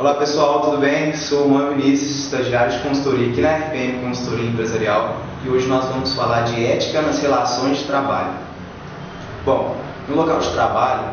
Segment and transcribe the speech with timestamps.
[0.00, 1.14] Olá pessoal, tudo bem?
[1.14, 5.84] Sou o Juan Vinícius, estagiário de consultoria aqui na RPM Consultoria Empresarial e hoje nós
[5.84, 8.32] vamos falar de ética nas relações de trabalho.
[9.44, 9.76] Bom,
[10.08, 11.06] no local de trabalho,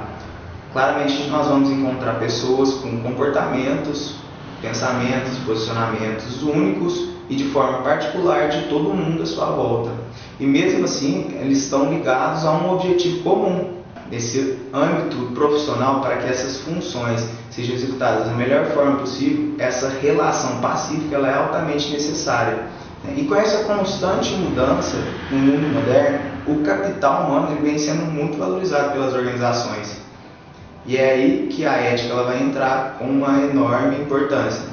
[0.72, 4.16] claramente nós vamos encontrar pessoas com comportamentos,
[4.62, 9.92] pensamentos, posicionamentos únicos e de forma particular de todo mundo à sua volta.
[10.40, 13.82] E mesmo assim, eles estão ligados a um objetivo comum,
[14.12, 20.60] nesse âmbito profissional para que essas funções sejam executadas da melhor forma possível, essa relação
[20.62, 22.66] pacífica ela é altamente necessária.
[23.16, 24.98] E com essa constante mudança
[25.32, 30.02] no mundo moderno, o capital humano vem sendo muito valorizado pelas organizações.
[30.86, 34.64] E é aí que a ética ela vai entrar com uma enorme importância,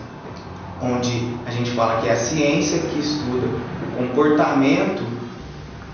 [0.81, 5.03] onde a gente fala que é a ciência que estuda o comportamento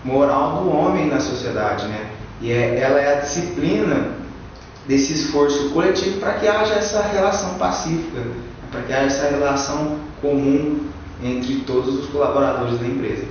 [0.04, 2.19] moral do homem na sociedade, né?
[2.40, 4.20] E é, ela é a disciplina
[4.86, 8.22] desse esforço coletivo para que haja essa relação pacífica,
[8.70, 10.80] para que haja essa relação comum
[11.22, 13.24] entre todos os colaboradores da empresa.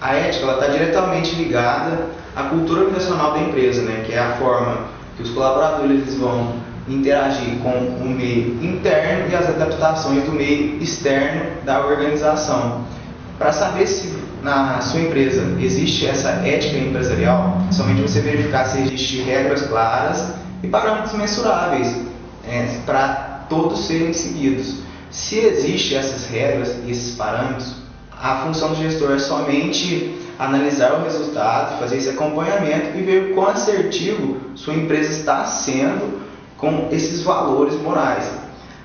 [0.00, 4.86] A ética está diretamente ligada à cultura organizacional da empresa, né, que é a forma
[5.16, 6.54] que os colaboradores vão
[6.88, 12.84] interagir com o meio interno e as adaptações do meio externo da organização.
[13.38, 19.22] Para saber se na sua empresa existe essa ética empresarial, somente você verificar se existem
[19.24, 21.94] regras claras e parâmetros mensuráveis
[22.44, 24.82] é, para todos serem seguidos.
[25.10, 27.76] Se existem essas regras e esses parâmetros,
[28.10, 33.48] a função do gestor é somente analisar o resultado, fazer esse acompanhamento e ver quão
[33.48, 36.22] assertivo sua empresa está sendo
[36.56, 38.24] com esses valores morais.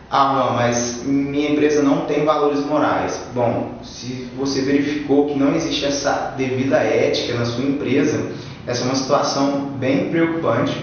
[0.09, 3.27] Ah, não, mas minha empresa não tem valores morais.
[3.33, 8.31] Bom, se você verificou que não existe essa devida ética na sua empresa,
[8.65, 10.81] essa é uma situação bem preocupante.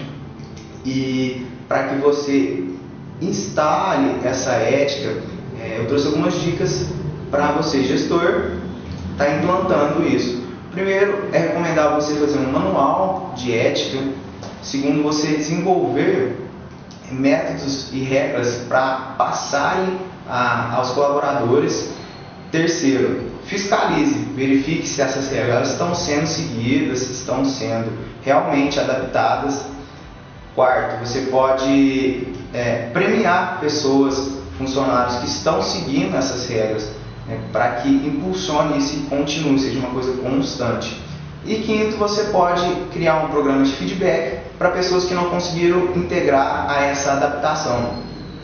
[0.85, 2.65] E para que você
[3.19, 5.23] instale essa ética,
[5.59, 6.87] é, eu trouxe algumas dicas
[7.31, 8.51] para você, gestor,
[9.13, 10.43] estar tá implantando isso.
[10.71, 14.03] Primeiro, é recomendável você fazer um manual de ética.
[14.61, 16.35] Segundo, você desenvolver
[17.11, 21.93] métodos e regras para passarem a, aos colaboradores.
[22.51, 27.91] Terceiro, fiscalize, verifique se essas regras estão sendo seguidas, se estão sendo
[28.23, 29.61] realmente adaptadas.
[30.55, 36.91] Quarto, você pode é, premiar pessoas, funcionários que estão seguindo essas regras,
[37.27, 41.01] né, para que impulsione isso e continue, seja uma coisa constante.
[41.45, 46.67] E quinto, você pode criar um programa de feedback para pessoas que não conseguiram integrar
[46.69, 47.95] a essa adaptação,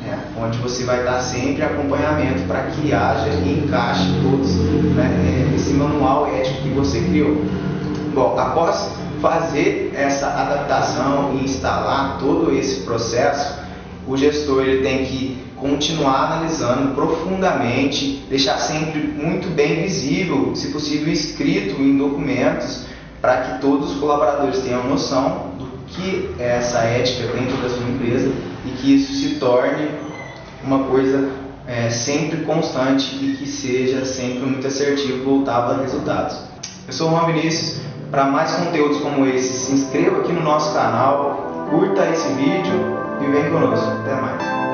[0.02, 4.56] né, onde você vai dar sempre acompanhamento para que haja e encaixe todos
[4.96, 7.46] né, é, esse manual ético que você criou.
[8.14, 8.90] Bom, após
[9.22, 13.62] fazer essa adaptação e instalar todo esse processo,
[14.08, 21.14] o gestor ele tem que continuar analisando profundamente, deixar sempre muito bem visível, se possível
[21.14, 22.86] escrito em documentos,
[23.22, 25.51] para que todos os colaboradores tenham noção
[25.92, 28.32] que é essa ética dentro da sua empresa
[28.66, 29.90] e que isso se torne
[30.64, 31.30] uma coisa
[31.68, 36.38] é, sempre constante e que seja sempre muito assertivo voltado a resultados.
[36.88, 40.74] Eu sou o Juan Vinícius, para mais conteúdos como esse, se inscreva aqui no nosso
[40.74, 43.88] canal, curta esse vídeo e vem conosco.
[44.02, 44.71] Até mais.